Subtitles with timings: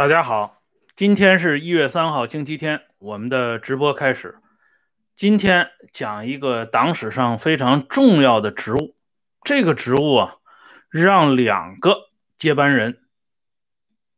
[0.00, 0.62] 大家好，
[0.96, 4.38] 今天是一月三号，星期天，我们的直播开始。
[5.14, 8.96] 今天讲一个党史上非常重要的职务，
[9.42, 10.36] 这个职务啊，
[10.88, 13.02] 让两个接班人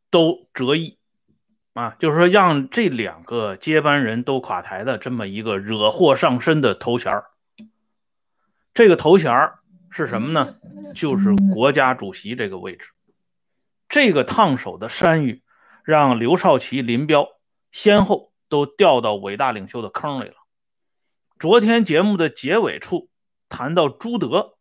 [0.09, 0.99] 都折翼
[1.73, 7.25] 啊，就是说让这两个接班人都垮台的这么一个惹祸上身的头衔儿。
[8.73, 10.55] 这个头衔儿是什么呢？
[10.95, 12.91] 就是国家主席这个位置。
[13.89, 15.41] 这个烫手的山芋。
[15.83, 17.27] 让刘少奇、林彪
[17.71, 20.35] 先后都掉到伟大领袖的坑里了。
[21.39, 23.09] 昨天节目的结尾处
[23.49, 24.53] 谈到朱德，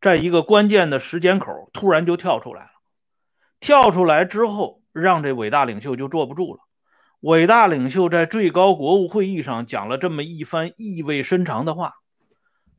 [0.00, 2.70] 在一个关键的时间口突然就跳出来了。
[3.60, 6.60] 跳出来之后，让这伟大领袖就坐不住了。
[7.20, 11.94] 伟大领袖在最高国务会议上讲了这么一番意味深长的话。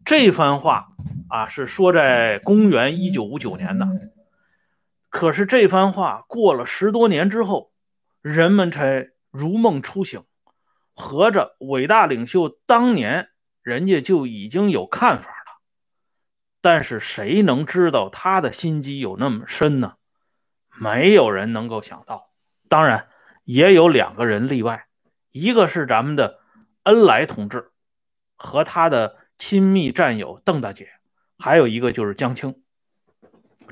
[0.05, 0.89] 这番话
[1.27, 3.87] 啊，是说在公元一九五九年的。
[5.09, 7.71] 可是这番话过了十多年之后，
[8.21, 10.23] 人们才如梦初醒，
[10.93, 13.29] 合着伟大领袖当年
[13.61, 15.61] 人家就已经有看法了。
[16.59, 19.95] 但是谁能知道他的心机有那么深呢？
[20.79, 22.31] 没有人能够想到。
[22.67, 23.07] 当然，
[23.45, 24.87] 也有两个人例外，
[25.31, 26.39] 一个是咱们的
[26.83, 27.71] 恩来同志
[28.35, 30.89] 和他的亲密战友邓大姐，
[31.37, 32.61] 还有一个就是江青。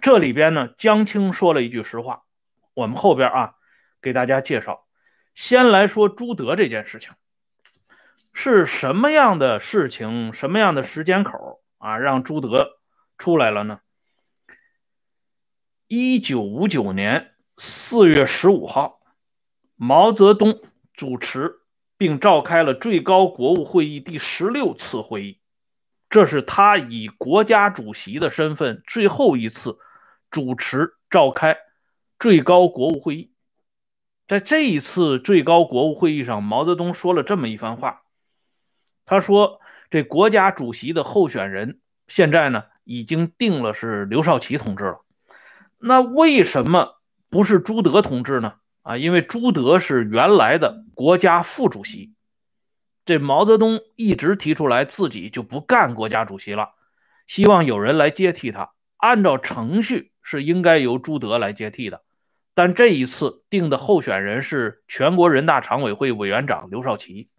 [0.02, 2.24] 这里边呢，江青说了一句实话，
[2.74, 3.56] 我们后边啊
[4.02, 4.86] 给大家介绍。
[5.34, 7.12] 先来说朱德这件事情，
[8.34, 12.78] 是什么样的事情，什么样的时间口啊，让朱德
[13.18, 13.80] 出来了呢？
[15.88, 19.00] 一九五九年四月十五号，
[19.76, 20.62] 毛泽东
[20.94, 21.62] 主持
[21.98, 25.40] 并召开了最高国务会议第十六次会议，
[26.10, 29.78] 这是他以国家主席的身份最后一次。
[30.30, 31.58] 主持召开
[32.20, 33.32] 最高国务会议，
[34.28, 38.02] 在这一次最高国务会议上，毛泽东说了这么一番话。
[39.06, 39.60] 他说
[39.92, 45.06] ：“这国家主席的候选人现在呢，已经定了是刘少奇同志了。
[45.78, 48.56] 那为什么不是朱德同志呢？
[48.82, 52.14] 啊，因为朱德是原来的国家副主席。
[53.06, 56.72] 这毛泽东一直提出来自己就不干国家主席了，
[57.28, 58.72] 希望有人来接替他。
[58.98, 62.02] 按照程序。”是应该由朱德来接替的，
[62.56, 67.30] 但这一次定的候选人是全国人大常委会委员长刘少奇，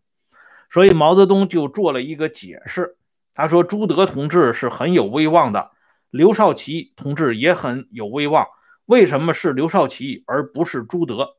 [0.71, 2.97] 所以毛泽东就做了一个解释，
[3.35, 5.73] 他说朱德同志是很有威望的，
[6.11, 8.47] 刘少奇同志也很有威望，
[8.85, 11.39] 为什么是刘少奇而不是朱德？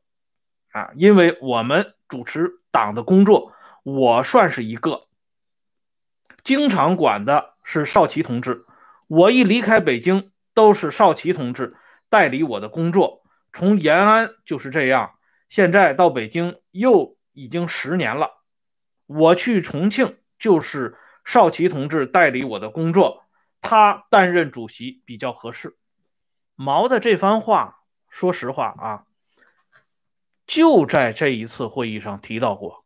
[0.72, 3.54] 啊，因为我们主持党的工作，
[3.84, 5.06] 我算是一个，
[6.44, 8.66] 经常管的是少奇同志，
[9.06, 10.30] 我一离开北京。
[10.58, 11.76] 都是少奇同志
[12.08, 15.12] 代理我的工作，从延安就是这样，
[15.48, 18.42] 现在到北京又已经十年了。
[19.06, 23.22] 我去重庆就是少奇同志代理我的工作，
[23.60, 25.78] 他担任主席比较合适。
[26.56, 29.04] 毛的这番话，说实话啊，
[30.44, 32.84] 就在这一次会议上提到过。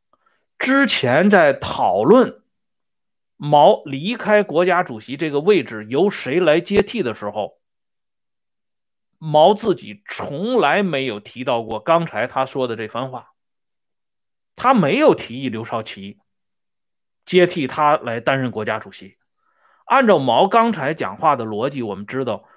[0.59, 2.43] 之前在讨论
[3.39, 7.62] 毛离开国家主席这个位置由谁来接替的时候。
[9.25, 13.35] 毛自己从来没有提到过刚才他说的这番话，
[14.57, 16.19] 他没有提议刘少奇
[17.25, 19.17] 接替他来担任国家主席。
[19.85, 22.49] 按照毛刚才讲话的逻辑，我们知道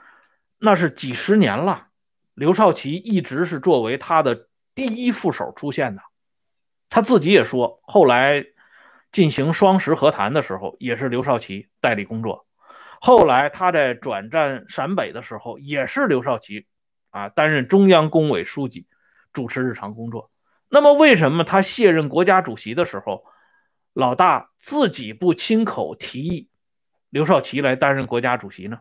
[0.57, 1.89] 那是几十年了，
[2.33, 6.01] 刘少奇一直是作为他的第一副手出现的。
[6.89, 8.43] 他自己也说，后来
[9.11, 12.44] 进行双十和谈的时候，也是刘少奇代理工作。
[13.01, 16.65] 后来他在转战陕北的时候，也是刘少奇
[17.11, 18.87] 啊担任中央工委书记，
[19.33, 20.31] 主持日常工作。
[20.69, 23.23] 那么，为什么他卸任国家主席的时候，
[23.93, 26.49] 老大自己不亲口提议
[27.09, 28.79] 刘少奇来担任国家主席呢？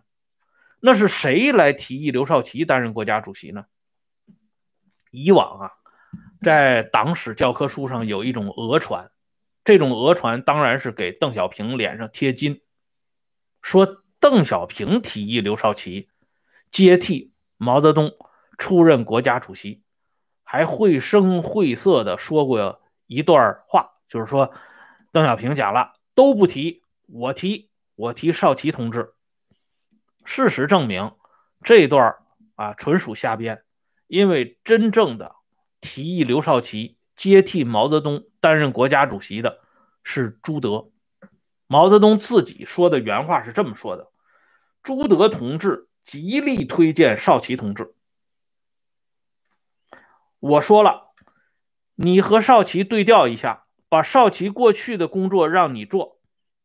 [0.81, 3.67] 那是谁来提议刘少奇担任国家主席呢？
[5.10, 5.70] 以往啊，
[6.40, 9.10] 在党史教科书上有一种讹传，
[9.64, 12.62] 这种讹传当然是给邓小平脸上贴金，
[13.60, 14.04] 说。
[14.25, 16.09] 邓小平提议刘少奇
[16.71, 18.17] 接替毛泽东
[18.56, 19.82] 出任国家主席，
[20.44, 24.55] 还绘声绘色的说过一段话，就是说
[25.12, 29.12] 邓小平讲了都不提，我提，我提少奇同志。
[30.25, 31.12] 事实证明
[31.62, 32.17] 这段
[32.55, 33.62] 啊纯属瞎编，
[34.06, 35.37] 因为真正的
[35.82, 39.61] 提议刘少奇接替毛泽东担任国家主席的
[40.03, 40.88] 是朱德。
[41.67, 44.12] 毛泽东自己说的原话是这么说的。
[44.84, 47.94] 朱德同志极力推荐少奇同志。
[50.38, 51.14] 我说了，
[51.94, 56.20] 你和少奇对调一下，把少奇过去的工作让你做。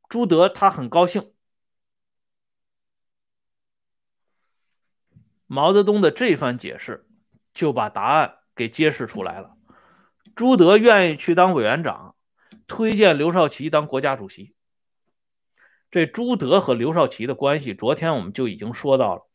[0.09, 1.31] 朱德他很高兴。
[5.47, 7.07] 毛泽东的这番解释
[7.53, 9.55] 就把答案给揭示出来了。
[10.35, 12.17] 朱德愿意去当委员长，
[12.67, 14.53] 推荐刘少奇当国家主席。
[15.91, 19.27] 这朱德和刘少奇的关系，昨天我们就已经说到了。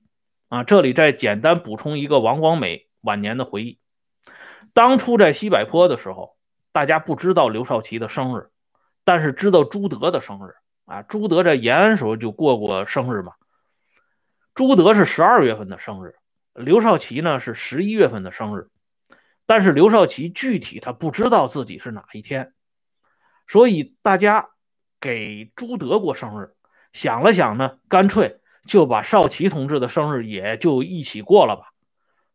[0.48, 3.80] 啊，这里再简单补充一个王光美晚年的回忆：
[4.72, 6.36] 当初在西柏坡的时候，
[6.70, 8.50] 大家不知道刘少奇的生日，
[9.02, 10.54] 但是知道朱德的生日。
[10.84, 13.32] 啊，朱德在延安时候就过过生日嘛。
[14.54, 16.14] 朱德是十二月份的生日，
[16.52, 18.68] 刘少奇呢是十一月份的生日，
[19.46, 22.52] 但是刘少奇具体他不知道自己是哪一天，
[23.48, 24.50] 所以大家
[25.04, 26.54] 给朱德过生日，
[26.94, 31.74] 想了想呢，干脆就把少奇同志的生日也就一起过了吧。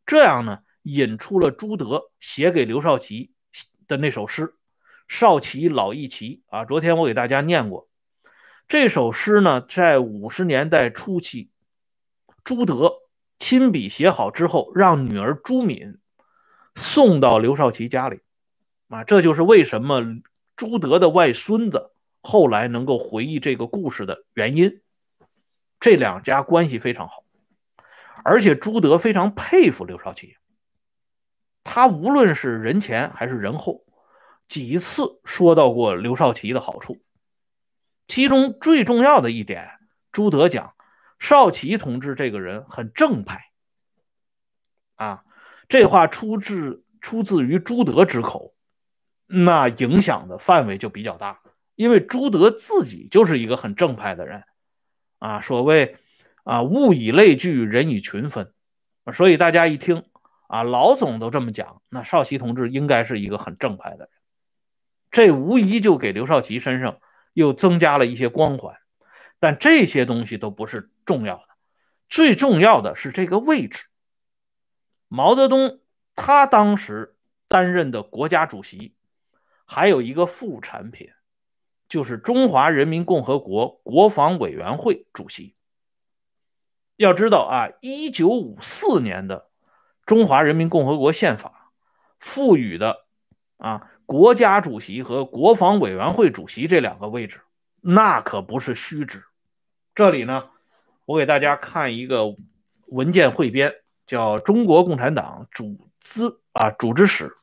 [0.06, 3.32] 这样呢，引出了朱德写给刘少奇
[3.88, 4.44] 的那首诗
[5.08, 6.64] 《少奇老一奇》啊。
[6.64, 7.90] 昨天我给大家念过。
[8.68, 11.50] 这首诗呢，在五十年代初期，
[12.44, 12.94] 朱德
[13.40, 15.98] 亲笔写好之后，让女儿朱敏
[16.76, 18.20] 送到刘少奇家里。
[18.90, 20.04] 啊，这就是为什么
[20.56, 21.90] 朱德的外孙子
[22.22, 24.82] 后来能够回忆这个故事的原因。
[25.80, 27.24] 这两家关系非常好，
[28.24, 30.36] 而且朱德非常佩服刘少奇。
[31.64, 33.86] 他无论是人前还是人后，
[34.48, 37.02] 几次说到过刘少奇的好处。
[38.08, 39.70] 其中最重要的一点，
[40.12, 40.74] 朱德讲，
[41.20, 43.52] 少奇同志这个人很正派。
[44.96, 45.24] 啊，
[45.70, 48.54] 这话出自出自于朱德之口，
[49.28, 51.40] 那影响的范围就比较大，
[51.80, 54.44] 因为朱德自己就是一个很正派的人。
[55.20, 55.96] 啊，所谓
[56.44, 58.52] 啊，物以类聚，人以群分，
[59.14, 60.04] 所以大家一听
[60.50, 64.10] 啊，老总都这么讲，那少奇同志应该是一个很正派的人。
[65.10, 67.00] 这无疑就给刘少奇身上。
[67.34, 68.76] 又增加了一些光环，
[69.40, 71.44] 但这些东西都不是重要的，
[72.10, 73.86] 最重要的是这个位置。
[75.08, 75.80] 毛泽东
[76.16, 77.16] 他当时
[77.48, 78.96] 担任的国家主席，
[79.64, 81.12] 还有一个副产品，
[81.90, 85.56] 就是中华人民共和国国防委员会主席。
[86.96, 89.50] 要知道啊，一九五四年的
[90.06, 91.72] 中华人民共和国宪法
[92.20, 93.06] 赋予的
[93.58, 93.92] 啊。
[94.06, 97.42] 国家主席和国防委员会主席这两个位置，
[97.80, 99.24] 那可不是虚职。
[99.94, 100.50] 这里呢，
[101.06, 102.36] 我给大家看一个
[102.88, 103.72] 文件汇编，
[104.08, 107.36] 叫《中国共产党组资啊组织史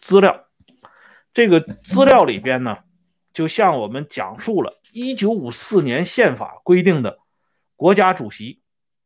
[0.00, 0.46] 资料》。
[1.32, 2.78] 这个资料里边呢，
[3.34, 7.18] 就向我们讲述了1954年宪法规定的
[7.76, 8.62] 国家主席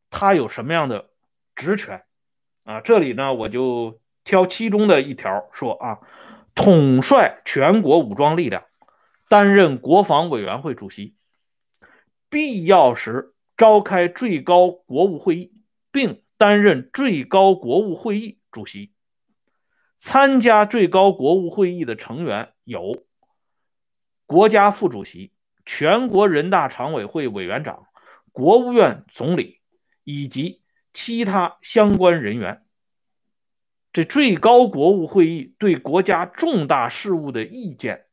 [0.09, 1.09] 他有什么样的
[1.55, 2.03] 职权
[2.63, 2.79] 啊。
[2.79, 5.99] 这里呢，我就挑其中的一条说啊。
[6.55, 8.65] 统帅全国武装力量，
[9.29, 11.15] 担任国防委员会主席，
[12.29, 15.53] 必要时召开最高国务会议，
[15.89, 18.91] 并担任最高国务会议主席。
[19.97, 23.05] 参加最高国务会议的成员有
[24.29, 25.31] 国家副主席、
[25.65, 27.87] 全国人大常委会委员长、
[28.31, 29.59] 国务院总理
[30.03, 30.61] 以及
[30.93, 32.63] 其他相关人员。
[33.91, 38.05] 这最高国务会议对国家重大事务的意见，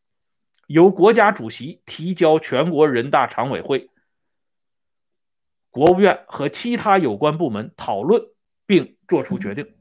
[0.66, 3.90] 由国家主席提交全国人大常委会、
[5.70, 8.22] 国务院和其他有关部门讨论
[8.64, 9.74] 并作出决定。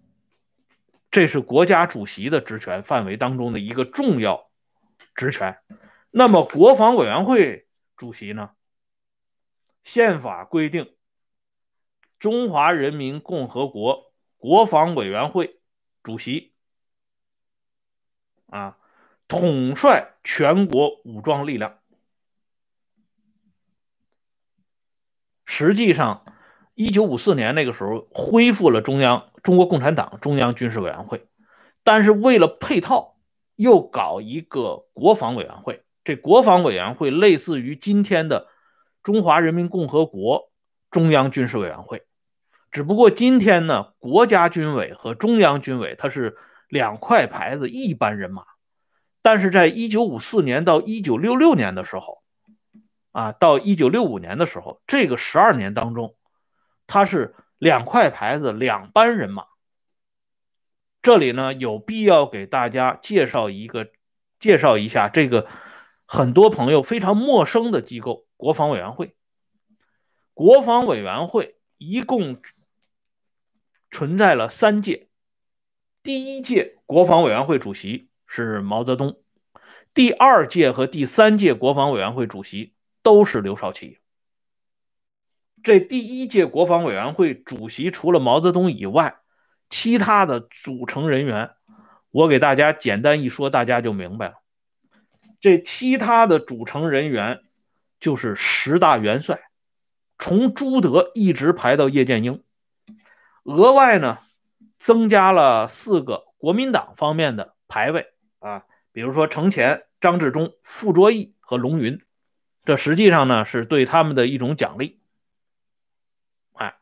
[1.10, 4.50] 这是国家主席的职权范围当中的一个重要
[5.16, 5.58] 职权。
[6.18, 7.68] 那么，国防委员会
[7.98, 8.52] 主席呢？
[9.84, 10.96] 宪法规定，
[12.20, 15.60] 中华人民共和国国防委员会。
[16.02, 16.54] 主席
[18.46, 18.78] 啊，
[19.28, 21.80] 统帅全国武装力量。
[25.44, 26.24] 实际上，
[26.76, 31.28] 一九五四年那个时候恢复了中央中国共产党中央军事委员会，
[31.84, 33.18] 但是为了配套，
[33.58, 35.85] 又搞一个国防委员会。
[36.06, 38.48] 这国防委员会类似于今天的
[39.04, 40.52] 中华人民共和国
[40.90, 42.04] 中央军事委员会。
[42.72, 46.38] 只不过今天呢，国家军委和中央军委它是
[46.70, 48.44] 两块牌子，一班人马。
[49.22, 52.22] 但是在一九五四年到一九六六年的时候，
[53.12, 56.16] 啊，到一九六五年的时候，这个十二年当中，
[56.86, 59.46] 它是两块牌子，两班人马。
[61.02, 63.88] 这里呢，有必要给大家介绍一个，
[64.40, 65.48] 介绍一下这个
[66.06, 69.16] 很多朋友非常陌生的机构——国防委员会。
[70.34, 72.42] 国防委员会一共。
[73.92, 75.08] 存在了三届，
[76.04, 79.22] 第一届国防委员会主席是毛泽东，
[79.94, 84.00] 第二届和第三届国防委员会主席都是刘少奇。
[85.64, 89.20] 这第一届国防委员会主席除了毛泽东以外，
[89.70, 91.52] 其他的组成人员，
[92.12, 94.36] 我给大家简单一说，大家就明白了。
[95.46, 97.44] 这其他的组成人员
[98.00, 99.42] 就是十大元帅，
[100.18, 102.44] 从朱德一直排到叶剑英。
[103.44, 104.18] 额外呢，
[104.80, 112.02] 增加了四个国民党方面的排位啊，比如说程潜、张治中、傅作义和龙云，
[112.64, 115.00] 这实际上呢是对他们的一种奖励。
[116.54, 116.76] 哎，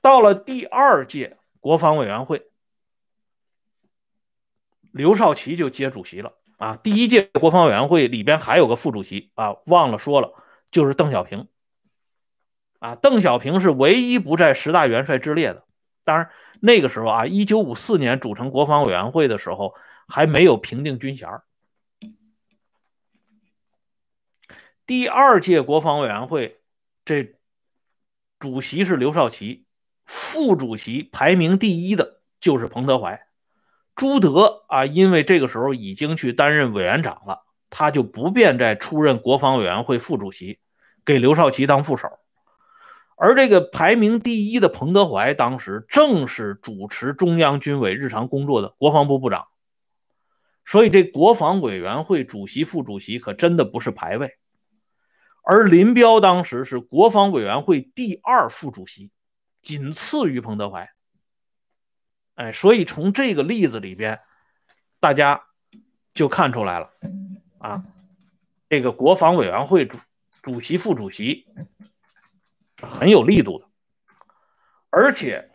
[0.00, 2.48] 到了第二届国防委员会，
[4.92, 6.76] 刘少奇就接主席了啊。
[6.76, 10.34] 第一届国防委员会里边还有个副主席啊，忘了说了，
[10.70, 11.48] 就是邓小平
[12.78, 12.94] 啊。
[12.94, 15.64] 邓小平是唯一不在十大元帅之列的。
[16.04, 19.74] 当然，那个时候啊，一九五四年组成国防委员会的时候，
[20.06, 21.28] 还没有评定军衔。
[24.86, 26.60] 第二届国防委员会，
[27.04, 27.34] 这
[28.38, 29.66] 主席是刘少奇，
[30.04, 33.25] 副主席排名第一的就是彭德怀。
[33.96, 40.60] 朱德啊，因为这个时候已经去担任委员长了，他就不便再出任国防委员会副主席，
[41.02, 42.08] 给刘少奇当副手。
[43.16, 49.46] 而这个排名第一的彭德怀，当时正是主持中央军委日常工作的国防部部长，
[50.66, 54.32] 所以这国防委员会主席、副主席可真的不是排位。
[55.42, 59.10] 而林彪当时是国防委员会第二副主席，
[59.62, 60.90] 仅次于彭德怀。
[62.36, 64.20] 哎，所以从这个例子里边，
[65.00, 65.42] 大家
[66.14, 66.90] 就看出来了
[67.58, 67.82] 啊，
[68.70, 69.98] 这个国防委员会主
[70.42, 71.44] 主席、副主席。
[72.78, 73.64] 很有力度的，
[74.90, 75.50] 而且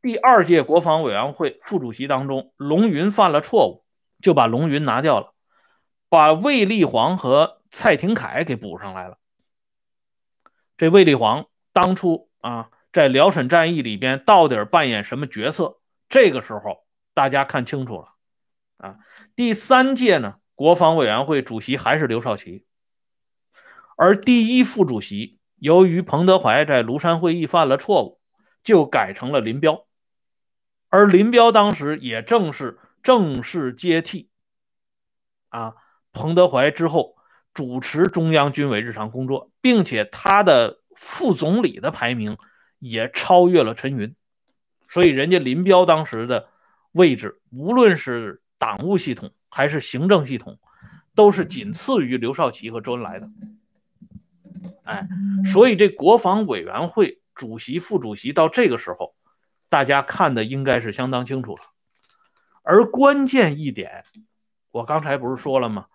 [0.00, 3.84] 第二届国防委员会副主席当中，龙云犯了错误，
[4.22, 5.34] 就把龙云拿掉了，
[6.08, 9.18] 把卫立煌和蔡廷锴给补上来了。
[10.78, 15.80] 这卫立煌当初啊，在辽沈战役里边到底扮演什么角色？
[16.08, 16.84] 这个时候
[17.14, 18.14] 大家看清楚了
[18.76, 18.98] 啊。
[19.36, 22.66] 第三届呢，国防委员会主席还是刘少奇，
[23.96, 25.38] 而第一副主席。
[25.56, 28.20] 由于彭德怀在庐山会议犯了错误，
[28.62, 29.86] 就改成了林彪，
[30.90, 34.28] 而林彪当时也正是正式接替
[35.48, 35.74] 啊
[36.12, 37.16] 彭德怀之后，
[37.54, 42.36] 主持中央军委日常工作，并且他的副总理的排名
[42.78, 44.14] 也超越了陈云，
[44.94, 46.46] 所以人家林彪当时的
[46.92, 50.60] 位置，无论是党务系统还是行政系统，
[51.16, 53.28] 都是仅次于刘少奇和周恩来的。
[54.84, 55.08] 哎，
[55.52, 59.16] 所以这国防委员会主席、副主席到这个时候，
[59.68, 61.62] 大家看的应该是相当清楚了。
[62.62, 64.04] 而关键一点，
[64.70, 65.86] 我刚才不是说了吗？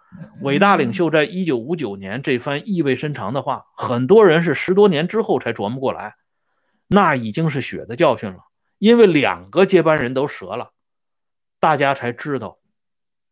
[0.41, 6.15] 伟大领袖在一九五九年这番意味深长的话，很多人是十多年之后才琢磨过来，
[6.89, 8.39] 那已经是血的教训了。
[8.79, 10.73] 因为两个接班人都折了，
[11.59, 12.57] 大家才知道，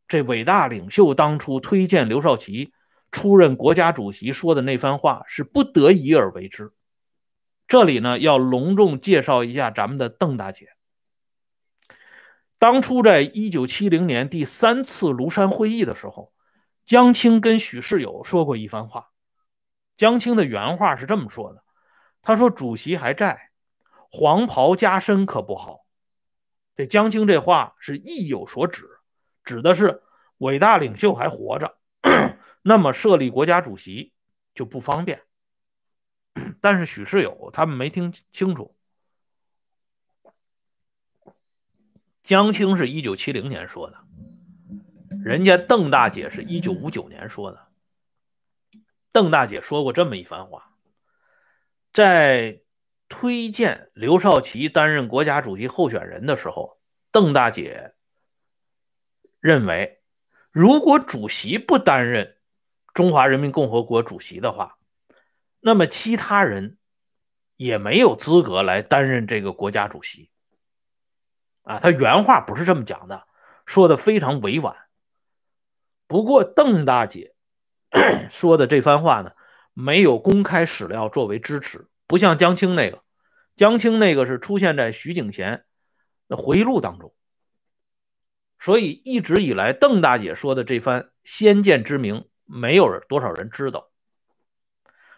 [0.08, 2.72] 这伟大领袖当初推荐刘少奇。
[3.10, 6.74] 出任国家主席说的那番话是不得已而为之。
[7.66, 10.68] 这里呢，要隆重介绍一下咱们的邓大姐。
[12.60, 16.34] 当初在一九七零年第三次庐山会议的时候，
[16.86, 19.08] 江青跟许世友说过一番话。
[19.96, 21.64] 江青的原话是这么说的
[22.22, 23.47] ：“他说主席还在，
[24.12, 25.86] 黄袍加身可不好。”
[26.76, 28.88] 这江青这话是意有所指，
[29.44, 30.04] 指的是
[30.38, 31.78] 伟大领袖还活着。
[32.62, 34.14] 那么设立国家主席
[34.54, 35.24] 就不方便，
[36.62, 38.76] 但是许世友他们没听清楚。
[42.24, 43.98] 江青是一九七零年说的，
[45.24, 47.68] 人家邓大姐是一九五九年说的。
[49.14, 50.74] 邓大姐说过这么一番话，
[51.94, 52.60] 在
[53.10, 56.80] 推荐刘少奇担任国家主席候选人的时候，
[57.12, 57.94] 邓大姐
[59.40, 60.02] 认为，
[60.52, 62.36] 如果主席不担任。
[62.94, 64.80] 中华人民共和国主席的话，
[65.60, 66.80] 那么其他人
[67.56, 70.32] 也没有资格来担任这个国家主席。
[71.62, 73.28] 啊，他原话不是这么讲的，
[73.68, 74.76] 说的非常委婉。
[76.08, 77.36] 不过邓大姐
[78.32, 79.34] 说的这番话呢，
[79.76, 83.04] 没有公开史料作为支持，不像江青那个，
[83.56, 85.66] 江青那个是出现在徐景贤
[86.28, 87.14] 的回忆录当中。
[88.58, 92.28] 所以一直以来，邓大姐说的这番先见之明。
[92.50, 93.92] 没有多少人知道。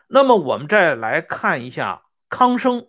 [0.08, 2.88] 那么我们再来看一下康生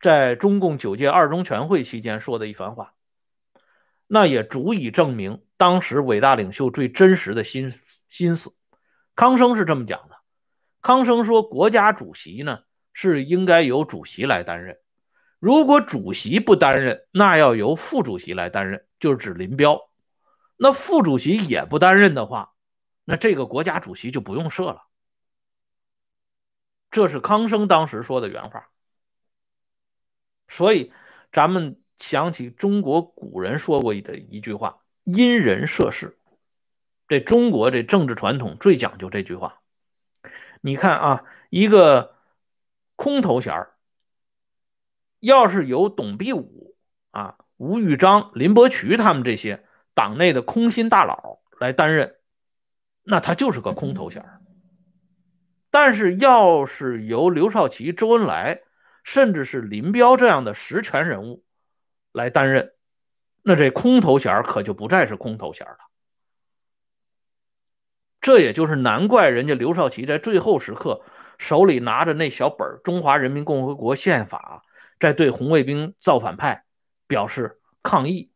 [0.00, 2.94] 在中共九届二中全会期间说的一番话。
[4.08, 7.72] 那也足以证明当时伟大领袖最真实的心
[8.08, 8.52] 心思。
[9.14, 10.16] 康生是这么讲的：
[10.80, 14.78] 康生说，国家主席呢是应该由主席来担任，
[15.38, 19.88] 如果主席不担任，那要由副主席来担任，就是指林彪。
[20.56, 22.52] 那副主席也不担任的话，
[23.04, 24.84] 那这个国家主席就不用设了。
[26.90, 28.68] 这是康生当时说的原话。
[30.46, 30.92] 所以，
[31.32, 36.18] 咱们想起中国古人说过的一句话：“因人设事。”
[37.08, 39.62] 这中国这政治传统最讲究这句话。
[40.60, 42.14] 你看啊，一个
[43.02, 43.66] 空头衔
[45.18, 46.76] 要是由董必武
[47.10, 52.14] 啊、吴玉章、林伯渠他们这些党内的空心大佬来担任，
[53.02, 54.24] 那他就是个空头衔
[55.68, 58.60] 但是，要是由刘少奇、周恩来，
[59.02, 61.42] 甚至是林彪这样的实权人物
[62.12, 62.72] 来担任，
[63.42, 65.78] 那这空头衔可就不再是空头衔了。
[68.20, 71.02] 这也就是难怪人家刘少奇在最后时刻
[71.42, 74.62] 手里拿着那小本《中华人民共和国宪法》，
[75.00, 76.64] 在对红卫兵造反派
[77.08, 78.30] 表示抗议。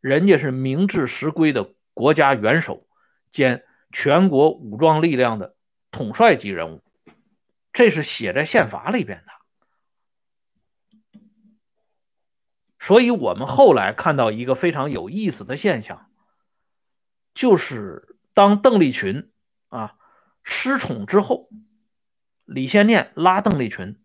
[0.00, 2.88] 人家是名至实归的国家元首
[3.30, 5.54] 兼全国武装力量的。
[5.90, 6.82] 统帅级人物，
[7.72, 9.32] 这是写在宪法里边的。
[12.78, 16.10] 所以，我们后来看到一个非常有意思的现象，
[17.32, 19.30] 就是当邓丽群
[19.68, 19.96] 啊
[20.42, 21.48] 失宠之后，
[22.48, 24.00] 李先念拉邓丽群，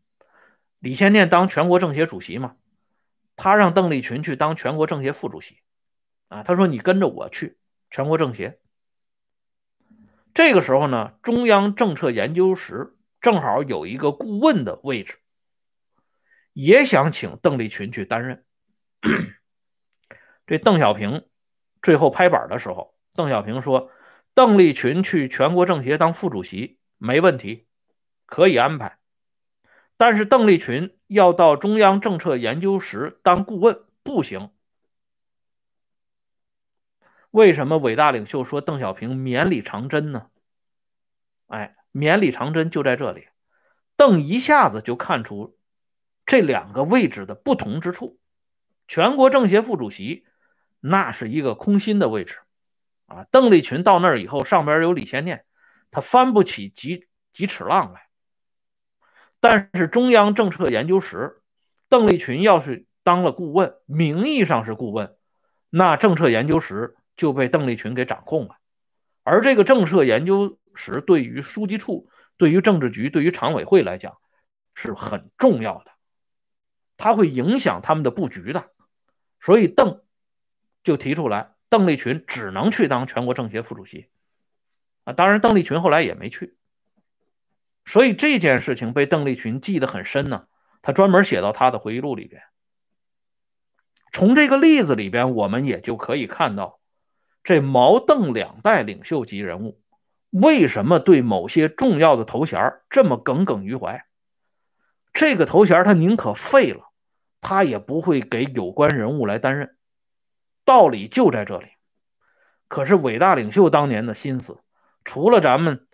[0.80, 2.58] 李先念当全国政协主席嘛，
[3.38, 5.60] 他让邓丽群去当全国政协副主席，
[6.28, 7.58] 啊，他说你跟着我去
[7.90, 8.60] 全国政协。
[10.34, 15.20] 这个时候呢，中央政策研究室正好有一个顾问的位置，
[16.52, 18.44] 也想请邓丽群去担任。
[20.46, 21.26] 这邓小平
[21.82, 23.90] 最后拍板的时候，邓小平说
[24.36, 27.68] ：“邓丽群去全国政协当副主席没问题，
[28.34, 28.98] 可以安排。
[29.96, 34.50] 但是邓丽群要到中央政策研究室当顾问不行。”
[37.30, 40.32] 为什么伟大领袖说邓小平绵里藏针呢？
[41.46, 43.28] 哎，绵里藏针就在这里，
[43.96, 45.56] 邓一下子就看出
[46.26, 48.20] 这两个位置的不同之处。
[48.88, 50.26] 全国政协副主席
[50.80, 52.40] 那是一个空心的位置
[53.06, 55.46] 啊，邓丽群到那儿以后，上边有李先念，
[55.92, 58.08] 他翻不起几几尺浪来。
[59.44, 61.42] 但是中央政策研究室，
[61.90, 65.18] 邓丽群要是当了顾问，名义上是顾问，
[65.70, 66.96] 那政策研究室。
[67.16, 68.58] 就被邓丽群给掌控了，
[69.22, 74.18] 而这个政策研究室对于书记处、对于政治局、对于常委会来讲
[74.74, 75.92] 是很重要的，
[76.98, 78.72] 它会影响他们的布局的。
[79.40, 80.02] 所以邓
[80.84, 84.10] 就提出来，邓丽群只能去当全国政协副主席
[85.04, 85.14] 啊。
[85.14, 86.58] 当然，邓丽群后来也没去。
[87.86, 90.48] 所以这件事情被邓丽群记得很深呢，
[90.82, 92.42] 他专门写到他的回忆录里边。
[94.12, 96.80] 从这个例子里边，我们也就可以看到。
[97.44, 99.82] 这毛邓两代领袖级人物，
[100.30, 104.06] 为什么对某些重要的头衔这么耿耿于怀？
[105.12, 106.90] 这个头衔他宁可废了，
[107.42, 109.76] 他也不会给有关人物来担任。
[110.64, 111.68] 道理就在这里。
[112.70, 114.60] 可是伟大领袖当年的心思，
[115.04, 115.86] 除了咱们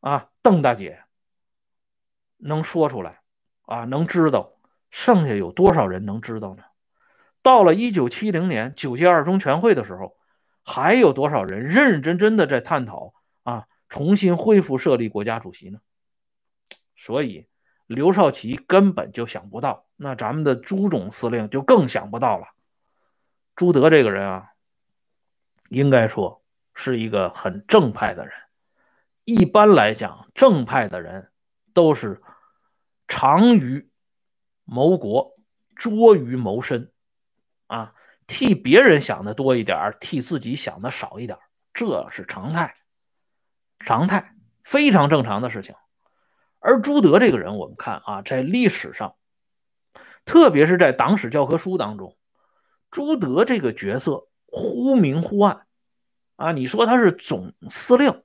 [0.00, 1.03] 啊邓大姐
[2.44, 3.20] 能说出来
[3.62, 4.52] 啊能知道，
[4.90, 6.62] 剩下有多少人能知道呢？
[7.42, 10.16] 到了一九七零年九届二中全会的时候。
[10.66, 15.78] 还有多少人认认真真的在探讨啊，重新恢复设立国家主席呢？
[16.96, 17.46] 所以
[17.86, 22.46] 刘少奇根本就想不到，那咱们的朱总司令就更想不到了。
[23.54, 24.52] 朱德这个人啊，
[25.68, 28.32] 应该说是一个很正派的人。
[29.24, 31.30] 一般来讲，正派的人
[31.74, 32.22] 都是
[33.08, 33.90] 长于
[34.64, 35.36] 谋国，
[35.74, 36.92] 拙于谋身
[37.66, 37.94] 啊。
[38.26, 41.38] 替别人想的多一点替自己想的少一点
[41.74, 42.74] 这是常态，
[43.78, 45.74] 常态非常正常的事情。
[46.58, 49.16] 而朱德这个人，我们看啊，在历史上，
[50.24, 52.16] 特别是在党史教科书当中，
[52.90, 55.66] 朱德这个角色忽明忽暗
[56.36, 56.52] 啊。
[56.52, 58.22] 你说他是总司令，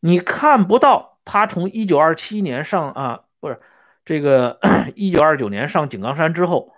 [0.00, 3.60] 你看不到他从一九二七年上啊，不是
[4.04, 4.58] 这个
[4.94, 6.72] 一九二九年上井冈山之后，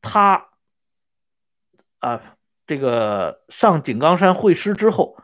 [0.00, 0.46] 他。
[1.98, 5.18] 啊，这个上井冈山会师之后，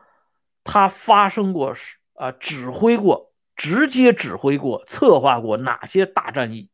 [0.62, 1.74] 他发生过
[2.12, 6.68] 啊，指挥过，直接指挥过，策划过哪些大战役？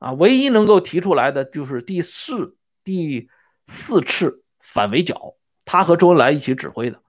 [0.00, 3.30] 啊，唯一能够提出来的就是第四第
[3.64, 7.00] 四次反围剿，他和周恩来一起指挥的。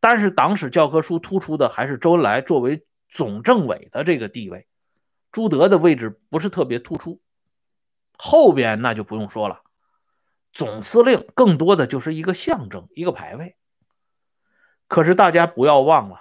[0.00, 4.66] 但是党史教科书突出的还是周恩来作为总政委的这个地位，
[5.32, 7.20] 朱德的位置不是特别突出。
[8.16, 9.62] 后边那就不用说了，
[10.52, 13.56] 总司令更多的就是一个象征，一个排位。
[14.86, 16.20] 可是大家不要忘了，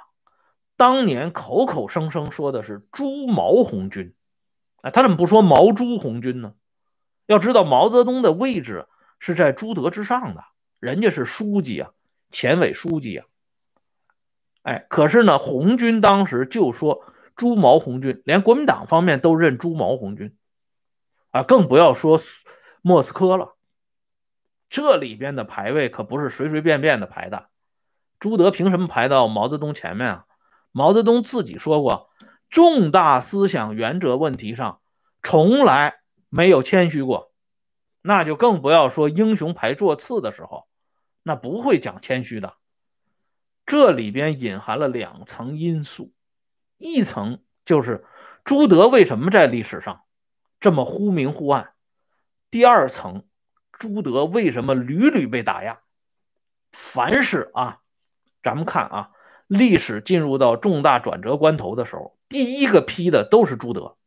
[0.78, 4.16] 当年口口声声说的是朱毛红军，
[4.82, 6.56] 哎，他怎么不说毛朱红军呢？
[7.28, 8.88] 要知道毛泽东的位置
[9.20, 10.44] 是在朱德之上的，
[10.80, 11.92] 人家是书记啊，
[12.32, 13.28] 前委书记啊。
[14.64, 17.04] 哎，可是呢，红军当时就说
[17.42, 20.38] 朱毛红军，连国民党方面都认朱毛红军，
[21.32, 22.20] 啊，更不要说
[22.84, 23.56] 莫斯科了。
[24.70, 27.50] 这里边的排位可不是随随便便的排的。
[28.20, 30.26] 朱德凭什么排到毛泽东前面啊？
[30.72, 32.12] 毛泽东自己说过，
[32.52, 34.80] 重大思想原则问题上
[35.24, 35.96] 从来
[36.30, 37.32] 没有谦虚过，
[38.04, 40.68] 那就更不要说英雄排座次的时候，
[41.24, 42.54] 那不会讲谦虚的。
[43.66, 46.14] 这里边隐含了两层因素，
[46.82, 48.06] 一层就是
[48.44, 50.02] 朱德为什么在历史上
[50.60, 51.74] 这么忽明忽暗；
[52.50, 53.24] 第二层，
[53.72, 55.80] 朱德为什么屡屡被打压？
[56.72, 57.82] 凡是啊，
[58.44, 59.12] 咱们看啊，
[59.48, 63.98] 历史进入到重大转折关头的时候，第一个批的都是朱德，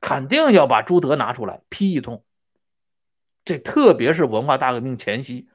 [0.00, 2.24] 肯定要把朱德拿出来批一通。
[3.44, 5.48] 这特别是文化大革命前夕，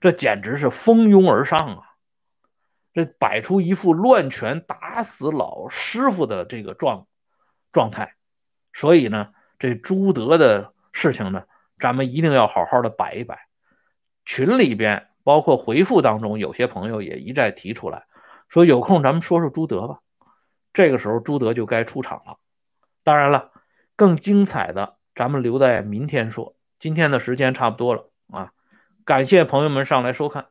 [0.00, 1.87] 这简直是蜂拥而上啊！
[2.94, 7.06] 这摆出一副乱拳打死老师傅的这个状
[7.72, 8.14] 状态，
[8.72, 11.44] 所以呢，这朱德的事情呢，
[11.78, 13.46] 咱们一定要好好的摆一摆。
[14.24, 18.06] 群里边包括回复当中，有些朋友也一再提出来，
[18.48, 20.00] 说有空咱们说说朱德吧。
[20.72, 22.38] 这个时候朱德就该出场了。
[23.04, 23.52] 当然了，
[23.96, 26.56] 更精彩的咱们留在明天说。
[26.78, 28.52] 今天的时间差不多了啊，
[29.04, 30.46] 感谢朋友们上来收看。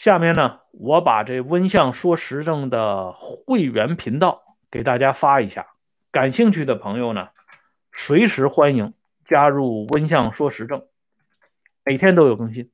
[0.00, 5.74] 下面呢，我把这温相说时政的会员频道给大家发一下，
[6.10, 7.28] 感兴趣的朋友呢，
[7.92, 8.94] 随时欢迎
[9.26, 10.88] 加入温相说时政，
[11.84, 12.72] 每天都有更新。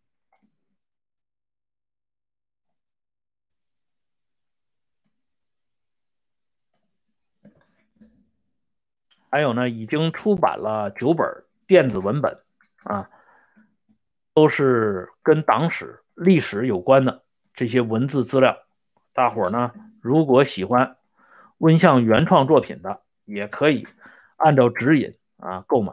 [9.29, 11.27] 还有呢，已经出版了九本
[11.67, 12.41] 电子文本
[12.85, 13.11] 啊，
[14.33, 16.05] 都是跟党史。
[16.16, 17.22] 历史有关的
[17.55, 18.57] 这些文字资料，
[19.12, 20.96] 大伙儿呢，如果喜欢
[21.59, 23.87] 温相原创作品的，也可以
[24.37, 25.92] 按照指引啊购买。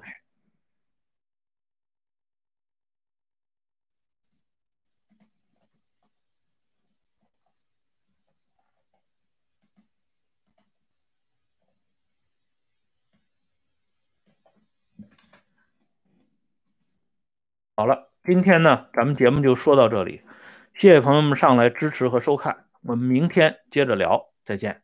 [17.75, 18.12] 好了。
[18.25, 20.21] 今天呢，咱们节目就说到这里，
[20.73, 24.81] 谢谢朋友们上来支持和收看，我们明天接着聊，再见。